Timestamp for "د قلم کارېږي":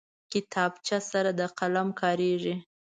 1.39-2.55